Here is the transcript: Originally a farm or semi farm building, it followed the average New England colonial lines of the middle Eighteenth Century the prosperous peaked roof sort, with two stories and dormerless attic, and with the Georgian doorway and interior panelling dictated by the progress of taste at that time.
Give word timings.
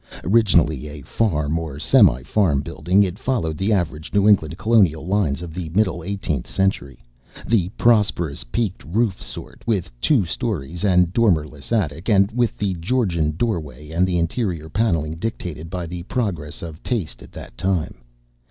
Originally 0.23 0.87
a 0.87 1.03
farm 1.03 1.59
or 1.59 1.77
semi 1.77 2.23
farm 2.23 2.61
building, 2.61 3.03
it 3.03 3.19
followed 3.19 3.55
the 3.55 3.71
average 3.71 4.11
New 4.13 4.27
England 4.27 4.57
colonial 4.57 5.05
lines 5.05 5.43
of 5.43 5.53
the 5.53 5.69
middle 5.75 6.03
Eighteenth 6.03 6.47
Century 6.49 7.03
the 7.45 7.69
prosperous 7.77 8.43
peaked 8.43 8.83
roof 8.83 9.21
sort, 9.21 9.61
with 9.67 9.91
two 10.01 10.25
stories 10.25 10.83
and 10.83 11.13
dormerless 11.13 11.71
attic, 11.71 12.09
and 12.09 12.31
with 12.31 12.57
the 12.57 12.73
Georgian 12.79 13.35
doorway 13.37 13.91
and 13.91 14.09
interior 14.09 14.69
panelling 14.69 15.17
dictated 15.17 15.69
by 15.69 15.85
the 15.85 16.01
progress 16.01 16.63
of 16.63 16.81
taste 16.81 17.21
at 17.21 17.31
that 17.33 17.55
time. 17.55 17.93